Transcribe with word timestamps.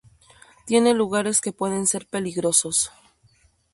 Tiene 0.65 0.95
lugares 0.95 1.41
que 1.41 1.51
pueden 1.51 1.85
ser 1.85 2.07
peligrosos. 2.07 2.91